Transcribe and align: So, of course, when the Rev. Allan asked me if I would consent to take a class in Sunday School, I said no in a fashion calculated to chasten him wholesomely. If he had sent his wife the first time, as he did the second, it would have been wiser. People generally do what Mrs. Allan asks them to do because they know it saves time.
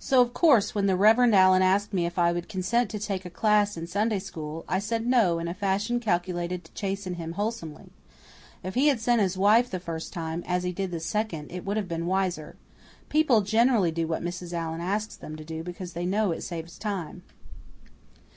So, 0.00 0.20
of 0.20 0.34
course, 0.34 0.74
when 0.74 0.86
the 0.86 0.96
Rev. 0.96 1.20
Allan 1.32 1.62
asked 1.62 1.92
me 1.94 2.06
if 2.06 2.18
I 2.18 2.32
would 2.32 2.48
consent 2.48 2.90
to 2.90 2.98
take 2.98 3.24
a 3.24 3.30
class 3.30 3.76
in 3.76 3.86
Sunday 3.86 4.18
School, 4.18 4.64
I 4.68 4.80
said 4.80 5.06
no 5.06 5.38
in 5.38 5.46
a 5.46 5.54
fashion 5.54 6.00
calculated 6.00 6.64
to 6.64 6.72
chasten 6.72 7.14
him 7.14 7.34
wholesomely. 7.34 7.92
If 8.64 8.74
he 8.74 8.88
had 8.88 8.98
sent 8.98 9.20
his 9.22 9.38
wife 9.38 9.70
the 9.70 9.78
first 9.78 10.12
time, 10.12 10.42
as 10.44 10.64
he 10.64 10.72
did 10.72 10.90
the 10.90 10.98
second, 10.98 11.52
it 11.52 11.64
would 11.64 11.76
have 11.76 11.86
been 11.86 12.06
wiser. 12.06 12.56
People 13.08 13.42
generally 13.42 13.92
do 13.92 14.08
what 14.08 14.24
Mrs. 14.24 14.52
Allan 14.52 14.80
asks 14.80 15.14
them 15.14 15.36
to 15.36 15.44
do 15.44 15.62
because 15.62 15.92
they 15.92 16.04
know 16.04 16.32
it 16.32 16.40
saves 16.42 16.76
time. 16.76 17.22